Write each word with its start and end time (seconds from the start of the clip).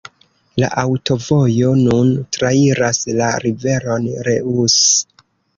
La 0.61 0.69
aŭtovojo 0.83 1.75
nun 1.81 2.09
trairas 2.37 3.03
la 3.21 3.29
riveron 3.47 4.09
Reuss. 4.31 4.83